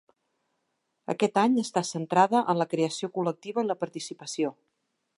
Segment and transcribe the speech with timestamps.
[1.15, 4.57] Aquest any està centrada en la creació col·lectiva i la participació.